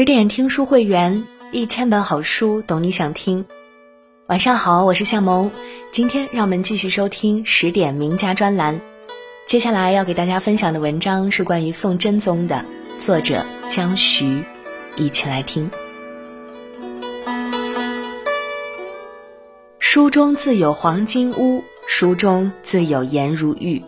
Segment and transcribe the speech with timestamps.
[0.00, 3.44] 十点听书会员，一千本好书，懂你想听。
[4.28, 5.50] 晚上好，我是向萌。
[5.92, 8.80] 今天让我们继续收听十点名家专栏。
[9.46, 12.64] 接下来要给大家分享的文章是关于宋真宗的，
[12.98, 14.42] 作者江徐。
[14.96, 15.70] 一起来听。
[19.78, 23.82] 书中自有黄金屋，书中自有颜如玉。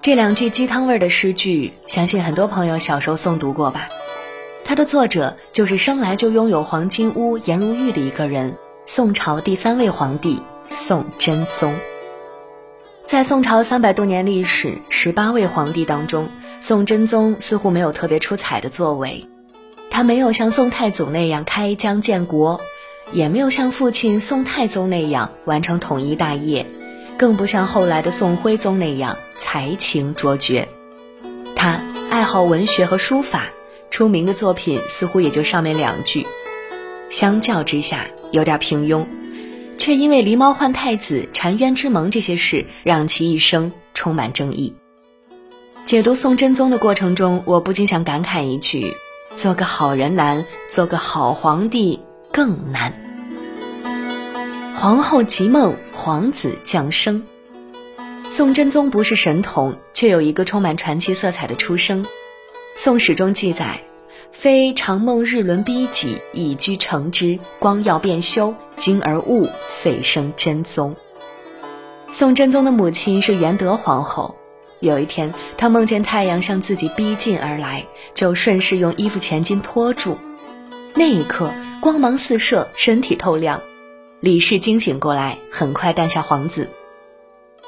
[0.00, 3.88] 这两句鸡汤味的诗句，相信很多朋友小时候诵读过吧。
[4.68, 8.54] 它的作者就是生来就拥有黄金屋、颜如玉的一个人——
[8.84, 11.74] 宋朝第三位皇帝宋真宗。
[13.06, 16.28] 在宋朝三百多年历史、十八位皇帝当中，
[16.60, 19.26] 宋真宗似乎没有特别出彩的作为。
[19.90, 22.60] 他没有像宋太祖那样开疆建国，
[23.10, 26.66] 也没有像父亲宋太宗那样完成统一大业，
[27.16, 30.68] 更不像后来的宋徽宗那样才情卓绝。
[31.56, 31.80] 他
[32.10, 33.46] 爱好文学和书法。
[33.98, 36.24] 出名的作品似乎也就上面两句，
[37.10, 39.04] 相较之下有点平庸，
[39.76, 44.76] 却因为狸猫换太子、澶渊之盟这些事，让其一生充满争议。
[45.84, 48.94] 解读宋真宗的过程中，我不禁想感慨一句：
[49.36, 51.98] 做个好人难，做个好皇帝
[52.30, 52.94] 更难。
[54.76, 57.24] 皇后即梦，皇子降生。
[58.30, 62.04] 宋真宗不是神童，却有一个充满传奇色彩的出生。
[62.76, 63.80] 《宋史》中记载，
[64.32, 70.94] 非常梦日轮逼己，以居成之，光耀变修，精而悟，遂生真宗。
[72.12, 74.36] 宋真宗的母亲是元德皇后。
[74.80, 77.84] 有一天，她梦见太阳向自己逼近而来，
[78.14, 80.16] 就顺势用衣服前襟托住。
[80.94, 83.60] 那一刻，光芒四射，身体透亮。
[84.20, 86.70] 李氏惊醒过来，很快诞下皇子。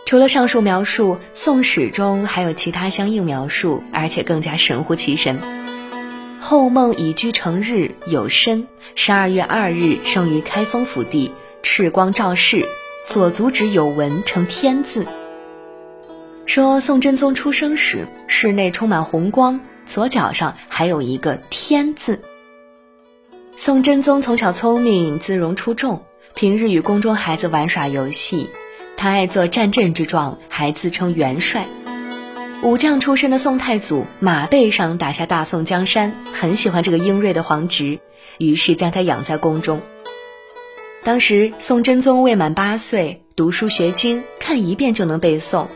[0.07, 5.41] 除了上述描述，《宋史》中还有其他相应描述，而且更加神乎其神。
[6.41, 8.67] 后梦已居成日，有身。
[8.95, 11.31] 十二月二日生于开封府地，
[11.63, 12.65] 赤光照室，
[13.07, 15.07] 左足趾有纹，成天字。
[16.47, 22.21] 说宋真宗出生时，室内充满红光，左脚上还有一个天字。
[23.57, 26.03] 宋真宗从小聪明，姿容出众，
[26.35, 28.49] 平日与宫中孩子玩耍游戏。
[28.97, 31.69] 他爱做战阵之状，还自称元帅。
[32.63, 38.01] 武将出身的宋太祖马背上打下大宋江山，很喜欢这个英锐的皇侄，
[38.37, 39.81] 于是将他养在宫中。
[41.03, 45.69] 当时宋真宗未满八岁，读书学经，看一遍就能背诵。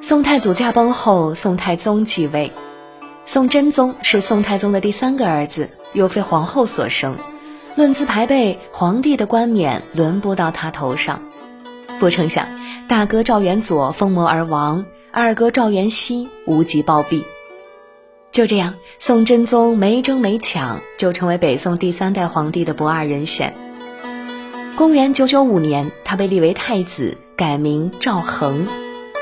[0.00, 2.50] 宋太祖驾崩后，宋太宗继位。
[3.26, 7.14] 宋真宗是宋太宗的第三个儿子，又非皇后所生，
[7.76, 11.20] 论资排辈，皇帝的冠冕轮不到他头上。
[12.00, 12.48] 不成想，
[12.88, 17.22] 大哥赵元佐疯魔而亡，二哥赵元熙无极暴毙。
[18.30, 23.52] 就这样，宋真宗没争没抢，就成为北宋第三代皇帝的不二人选。
[24.74, 28.66] 公元九九五年，他被立为太子，改名赵恒。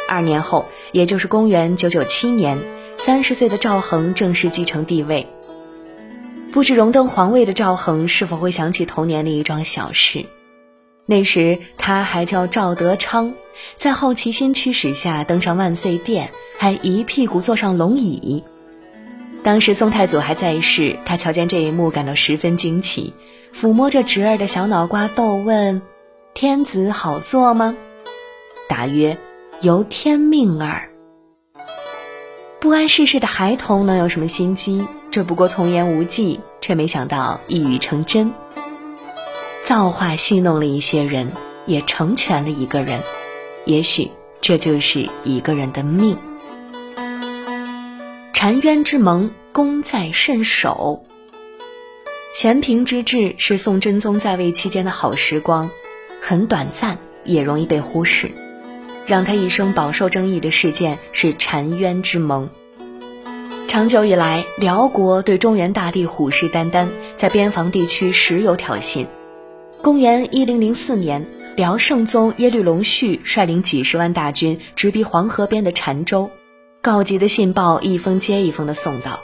[0.09, 2.57] 二年后，也就是公元九九七年，
[2.97, 5.27] 三十岁的赵恒正式继承帝位。
[6.53, 10.27] 不知荣登皇位的赵恒是否会想起童年的一桩小事？
[11.05, 13.35] 那时他还叫赵德昌，
[13.77, 18.45] 在好奇心驱使下登上万岁殿，还一屁股坐上龙椅。
[19.43, 23.15] 当时宋太祖还在世，他瞧见这一幕感到十分惊奇，
[23.55, 25.81] 抚摸着侄儿的小脑瓜逗问
[26.35, 27.77] ：“天子好坐吗？”
[28.69, 29.17] 答曰
[29.63, 30.91] ：“由天命耳。”
[32.61, 34.87] 不谙世事的孩童能有什么心机？
[35.11, 38.33] 这不过童言无忌，却没想到一语成真。
[39.65, 41.33] 造化戏弄了一些人，
[41.65, 43.01] 也成全了一个人，
[43.71, 44.11] 也许
[44.41, 46.17] 这就是一个人的命。
[48.35, 51.05] 澶渊之盟，功在慎首。
[52.35, 55.71] 咸平之治是宋真宗在位期间的好时光，
[56.21, 58.33] 很短暂，也容易被忽视。
[59.07, 62.51] 让他一生饱受争议的事件是澶渊之盟。
[63.69, 69.07] 长久以来，辽国对中原大地虎视眈眈，在边防地区时有挑衅。
[69.81, 71.25] 公元一零零四年，
[71.57, 76.31] 辽圣宗耶律隆绪率领几十万大军直逼黄河边的澶州，
[76.81, 79.21] 告急的信报一封接一封的送到。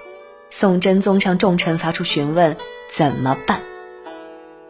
[0.50, 2.56] 宋真宗向众臣发出询问：
[2.90, 3.60] 怎么办？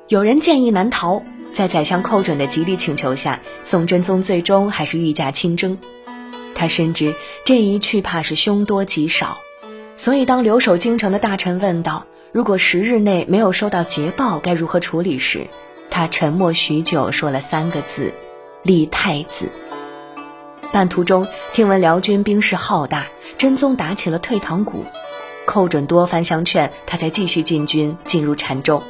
[0.09, 1.23] 有人建议南逃，
[1.53, 5.79] 在宰相寇准的极力请求下，宋真宗最终还是御驾亲征。
[6.55, 7.15] 他深知
[7.45, 9.39] 这一去怕是凶多吉少，
[9.97, 15.49] 所以当留守京城的大臣问道：“如果十日内没有收到捷报，该如何处理？”时，
[15.97, 18.13] 他沉默许久，说了三个字
[18.63, 19.49] ：“立太子。”
[20.71, 23.07] 半途中，听闻辽军兵势浩大，
[23.39, 24.85] 真宗打起了退堂鼓。
[25.47, 28.83] 寇准多番相劝，他才继续进军进入澶州。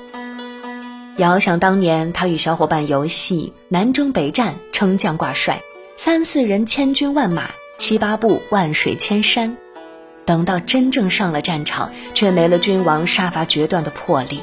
[1.16, 5.62] 遥想当年，他与小伙伴游戏，南征北战，称将挂帅，
[5.96, 9.56] 三四人千军万马，七八步万水千山。
[10.24, 14.40] 等到真正上了战场，却没了君王杀伐决断的魄力。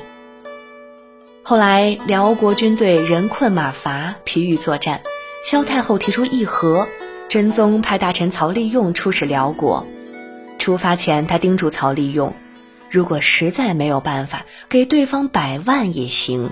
[1.45, 5.01] 后来辽国军队人困马乏，疲于作战，
[5.45, 6.87] 萧太后提出议和，
[7.27, 9.85] 真宗派大臣曹利用出使辽国。
[10.57, 12.33] 出发前，他叮嘱曹利用，
[12.89, 16.49] 如果实在没有办法，给对方百万也行。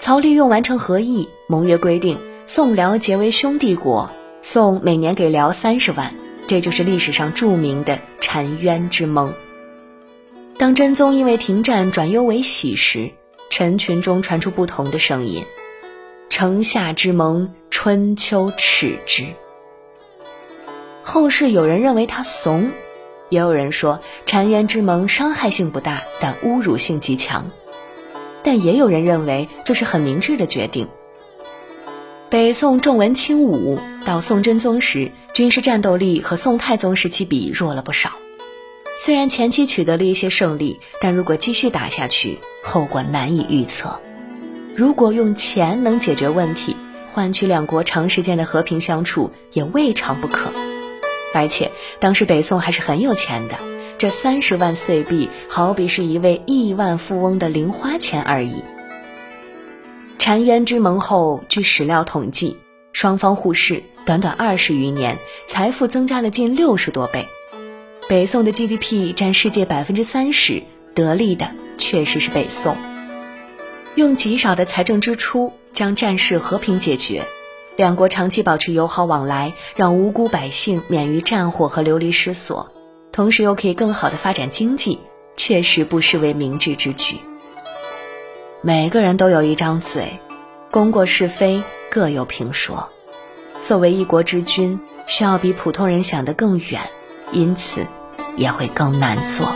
[0.00, 4.10] 曹利用完成和议，盟约规定宋辽结为兄弟国，
[4.42, 6.14] 宋每年给辽三十万，
[6.46, 9.32] 这就是历史上著名的澶渊之盟。
[10.58, 13.12] 当真宗因为停战转忧为喜时，
[13.50, 15.44] 臣群中传出不同的声音
[16.28, 19.24] ：“城下之盟，春秋耻之。”
[21.02, 22.70] 后世有人认为他怂，
[23.28, 27.50] 也有人说澶渊之盟伤害性不大，但侮辱性极强。
[28.42, 30.88] 但也有人认为这是很明智的决定。
[32.28, 38.10] 北宋重文轻武，到宋真宗时，军事战斗力和宋太宗时期比弱了不少。
[38.98, 44.00] 虽然前期取得了一些胜利，但如果继续打下去，后果难以预测。
[44.74, 46.76] 如果用钱能解决问题，
[47.12, 50.50] 换取两国长时间的和平相处，也未尝不可。
[51.34, 51.70] 而且
[52.00, 53.56] 当时北宋还是很有钱的，
[53.98, 58.62] 这三十万岁币好比是一位亿万富翁的零花钱而已。
[60.18, 62.56] 澶渊之盟后，据史料统计，
[62.92, 67.28] 双方互市，短短二十余年，财富增加了近六十多倍。
[68.08, 70.62] 北宋的 GDP 占世界百分之三十，
[70.94, 72.76] 得利的确实是北宋。
[73.96, 77.24] 用极少的财政支出将战事和平解决。
[77.74, 82.70] 两国长期保持友好往来，让无辜百姓免于战火和流离失所，
[83.10, 85.00] 同时又可以更好的发展经济，
[85.36, 87.16] 确实不失为明智之举。
[88.60, 90.20] 每个人都有一张嘴，
[90.70, 91.60] 功过是非
[91.90, 92.88] 各有评说。
[93.60, 96.80] 作为一国之君，需要比普通人想得更远，
[97.32, 97.84] 因此
[98.36, 99.52] 也会更难做。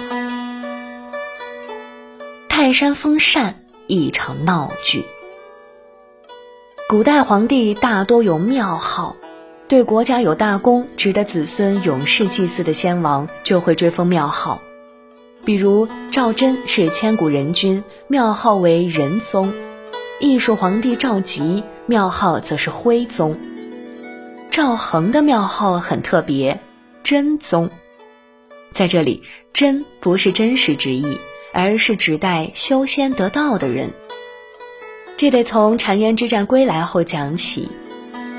[2.48, 5.04] 泰山封禅，一场闹剧。
[6.88, 9.16] 古代皇帝大多有庙号，
[9.68, 14.60] 对国家有大功、值得子孙永世祭祀的先王，就会追封庙号。
[15.44, 19.52] 比如赵祯是千古人君，庙号为仁宗；
[20.18, 23.38] 艺术皇帝赵佶庙号则是徽宗。
[24.50, 26.60] 赵恒的庙号很特别，
[27.02, 27.70] 真宗。
[28.70, 29.22] 在这里，
[29.52, 31.18] 真不是真实之意，
[31.52, 33.90] 而是指代修仙得道的人。
[35.16, 37.68] 这得从澶渊之战归来后讲起。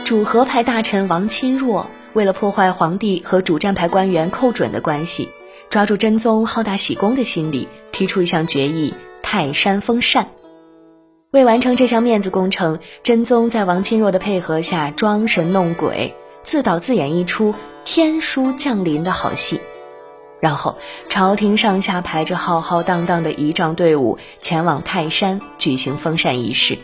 [0.03, 5.29] 主和派大臣王钦若为了破坏皇帝和主战派官员寇准的关系，
[5.69, 10.27] 抓住真宗好大喜功的心理，提出一项决议：泰山封禅。
[11.29, 16.13] 为完成这项面子工程，真宗在王钦若的配合下装神弄鬼，
[16.43, 17.53] 自导自演一出
[17.85, 19.61] 天书降临的好戏。
[20.41, 20.77] 然后，
[21.07, 26.79] 朝廷上下排着浩浩荡荡的仪仗队伍前往泰山举行封禅仪式。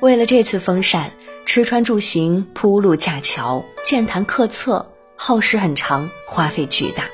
[0.00, 1.12] 为了这次封禅，
[1.44, 7.04] 吃穿住行、铺路架桥、建坛刻册，耗时很长，花费巨大。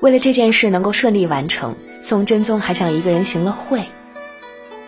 [0.00, 3.84] 为了这件事能够顺利完成，宋真宗还向一个人行了贿。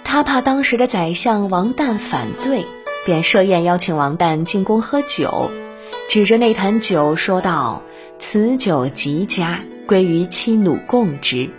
[0.04, 2.66] 他怕当时的宰相王旦反对，
[3.06, 5.50] 便设宴邀请王旦进宫喝酒，
[6.06, 7.82] 指着那坛酒说道。
[8.18, 11.50] 此酒极佳，归于妻奴共之。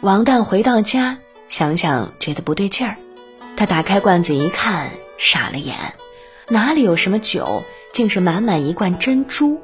[0.00, 2.96] 王旦回到家，想想觉得不对劲儿，
[3.56, 5.76] 他打开罐子一看，傻了眼，
[6.48, 9.60] 哪里有什么酒，竟是满满一罐珍珠。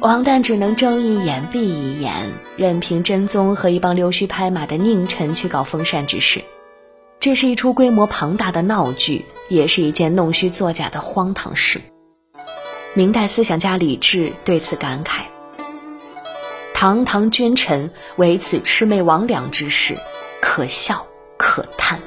[0.00, 2.12] 王旦只能睁一眼闭一眼，
[2.56, 6.42] 任凭真宗和一帮溜须拍马的佞臣去搞封禅之事。
[7.20, 11.80] 这是一出规模庞大的闹剧，也是一件弄虚作假的荒唐事。
[12.96, 15.22] 明代思想家李治对此感慨
[16.72, 19.98] ：“堂堂君臣为此魑魅魍魉之事，
[20.40, 21.04] 可笑
[21.36, 21.98] 可叹。”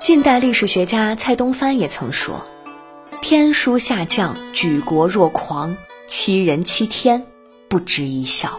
[0.00, 2.46] 近代历史学家蔡东藩也曾说
[3.20, 7.26] ：“天书下降，举国若狂，欺人欺天，
[7.68, 8.58] 不值一笑。”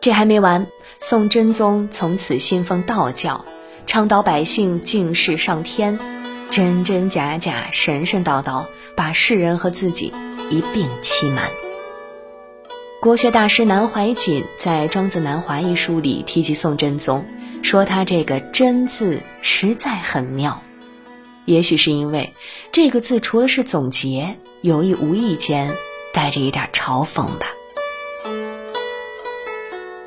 [0.00, 0.68] 这还没完，
[1.00, 3.44] 宋真宗从此信奉道教，
[3.84, 5.98] 倡导百姓敬事上天，
[6.52, 8.66] 真真假假，神神叨叨。
[8.94, 10.12] 把世人和自己
[10.50, 11.50] 一并欺瞒。
[13.00, 17.24] 国学大师南怀瑾在《庄子南华》一书里提及宋真宗，
[17.62, 20.62] 说他这个“真”字实在很妙。
[21.46, 22.34] 也许是因为
[22.70, 25.74] 这个字除了是总结，有意无意间
[26.12, 27.46] 带着一点嘲讽吧。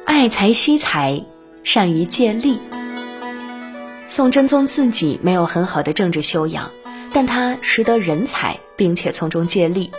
[0.05, 1.23] 爱财惜财，
[1.63, 2.59] 善于借力。
[4.07, 6.71] 宋真宗自己没有很好的政治修养，
[7.11, 9.91] 但他识得人才，并且从中借力。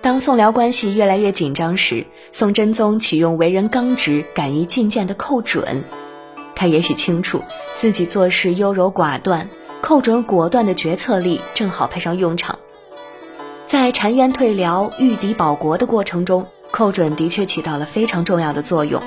[0.00, 5.82] 当宋辽关系越来越紧张时，宋真宗启用为人刚直、敢于进谏的寇准。
[6.54, 7.42] 他也许清楚
[7.74, 9.48] 自己做事优柔寡断，
[9.80, 12.58] 寇准果断的决策力正好派上用场。
[13.64, 19.02] 在澶渊退辽、御敌保国的过程中，寇准的确起到了非常重要的作用。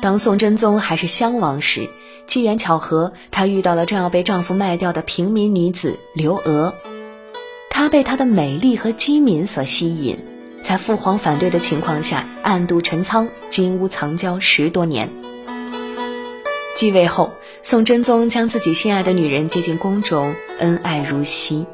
[0.00, 1.90] 当宋真宗还是襄王时，
[2.26, 6.74] 机缘巧合，她遇到了正要被丈夫卖掉的平民女子刘娥。
[7.68, 10.18] 她被她的美丽和机敏所吸引，
[10.62, 15.10] 在父皇反对的情况下，暗度陈仓，金屋藏娇十多年。
[16.74, 21.66] 继位后，宋真宗将自己心爱的女人接进宫中，恩爱如昔。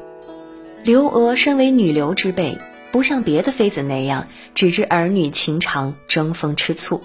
[0.83, 2.57] 刘娥身为女流之辈，
[2.91, 7.01] 不像别的妃子那样只知儿女情长、争风吃醋，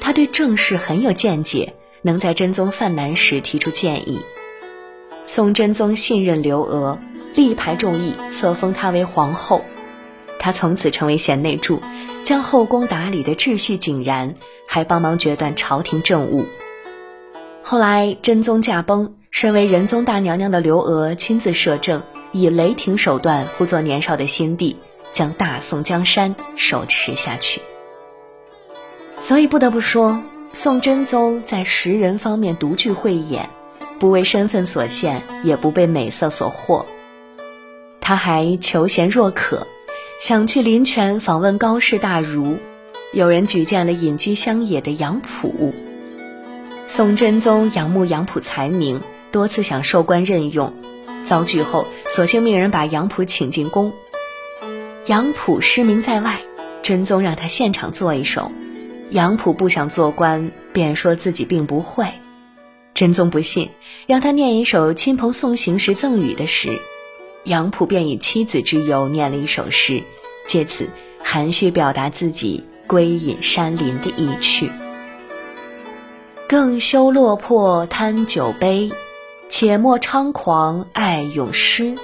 [0.00, 4.22] 她对政事很有见解，能在真宗犯难时提出建议。
[5.26, 6.98] 宋真宗信任刘娥。
[7.34, 9.64] 力排众议，册封她为皇后。
[10.38, 11.80] 她从此成为贤内助，
[12.24, 14.34] 将后宫打理的秩序井然，
[14.66, 16.44] 还帮忙决断朝廷政务。
[17.62, 24.76] 后来真宗驾崩，身为仁宗大娘娘的刘娥亲自摄政，以雷霆手段辅佐年少的先帝，
[25.10, 27.62] 将大宋江山手持下去。
[29.22, 30.20] 所以不得不说，
[30.54, 33.48] 宋真宗在识人方面独具慧眼，
[33.98, 36.84] 不为身份所限，也不被美色所惑。
[38.00, 39.66] 他还求贤若渴，
[40.20, 42.58] 想去临泉访问高士大儒。
[43.12, 45.74] 有人举荐了隐居乡野的杨浦。
[46.86, 50.72] 宋真宗仰慕杨浦才名，多次想授官任用，
[51.24, 53.92] 遭拒后，索性命人把杨浦请进宫。
[55.06, 56.40] 杨浦失明在外，
[56.82, 58.52] 真宗让他现场做一首。
[59.12, 62.06] 杨浦不想做官，便说自己并不会。
[62.94, 63.68] 真宗不信，
[64.06, 66.80] 让他念一首亲朋送行时赠予的诗。
[67.44, 70.02] 杨浦便以妻子之由念了一首诗，
[70.46, 70.88] 借此
[71.22, 74.70] 含蓄表达自己归隐山林的意趣。
[76.48, 78.90] 更休落魄贪酒杯，
[79.50, 81.96] 且莫猖狂爱咏诗。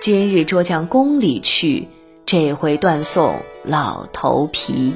[0.00, 1.88] 今日捉将宫里去，
[2.26, 4.94] 这回断送老头皮。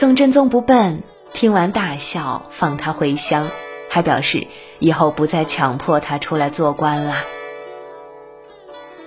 [0.00, 1.02] 宋真宗不笨，
[1.34, 3.50] 听完大笑，放他回乡，
[3.90, 4.46] 还表示
[4.78, 7.22] 以后不再强迫他出来做官啦。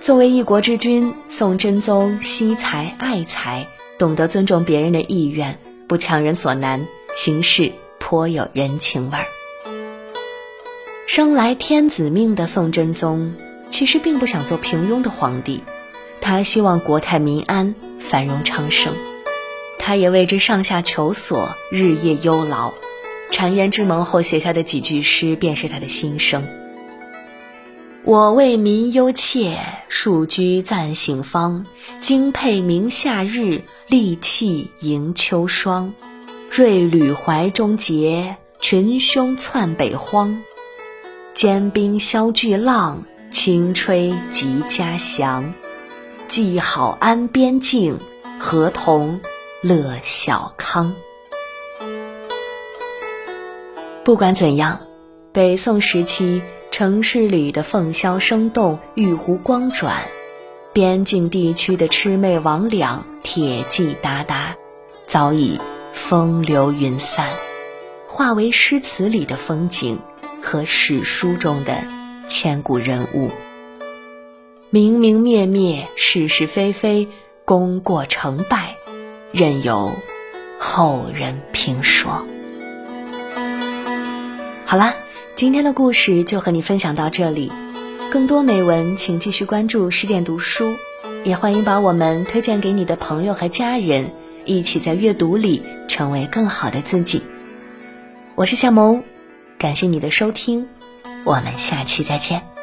[0.00, 3.66] 作为一国之君，宋真宗惜才爱才，
[3.98, 5.58] 懂得尊重别人的意愿，
[5.88, 6.86] 不强人所难，
[7.16, 9.26] 行事颇有人情味儿。
[11.08, 13.34] 生来天子命的宋真宗，
[13.68, 15.64] 其实并不想做平庸的皇帝，
[16.20, 18.94] 他希望国泰民安，繁荣昌盛。
[19.86, 22.72] 他也为之上下求索，日夜忧劳。
[23.30, 26.48] 澶渊之盟后写下的几句诗，便是他的心声。
[28.02, 29.58] 我为民忧切，
[29.90, 31.66] 庶居暂醒方。
[32.00, 35.92] 精佩明夏日，利器迎秋霜。
[36.50, 40.42] 锐旅怀中结，群凶窜北荒。
[41.34, 45.52] 坚冰消巨浪，轻吹即家乡。
[46.26, 47.98] 既好安边境，
[48.38, 49.20] 何同
[49.64, 50.94] 乐小康？
[54.04, 54.78] 不管怎样，
[55.32, 56.42] 北宋时期。
[56.70, 60.02] 城市里的凤箫声动，玉壶光转；
[60.72, 64.56] 边境地区的魑魅魍魉，铁骑哒哒，
[65.06, 65.58] 早已
[65.92, 67.30] 风流云散，
[68.08, 70.00] 化为诗词里的风景
[70.42, 71.84] 和史书中的
[72.26, 73.30] 千古人物。
[74.68, 77.08] 明明灭灭，是是非非，
[77.44, 78.76] 功过成败，
[79.34, 79.92] 任由
[80.60, 82.24] 后人评说。
[84.64, 84.94] 好啦。
[85.36, 87.50] 今天的故事就和你分享到这里，
[88.12, 90.76] 更多美文请继续关注十点读书，
[91.24, 94.12] 也欢迎把我们推荐给你的朋友和家人，
[94.44, 97.20] 一起在阅读里成为更好的自己。
[98.36, 99.02] 我是夏萌，
[99.58, 100.68] 感谢你的收听，
[101.24, 102.53] 我们下期再见。